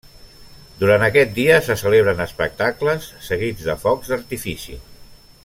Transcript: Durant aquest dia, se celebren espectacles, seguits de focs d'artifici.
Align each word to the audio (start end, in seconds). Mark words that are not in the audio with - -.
Durant 0.77 1.03
aquest 1.07 1.35
dia, 1.35 1.59
se 1.67 1.75
celebren 1.81 2.23
espectacles, 2.25 3.11
seguits 3.29 3.69
de 3.69 3.77
focs 3.85 4.11
d'artifici. 4.15 4.81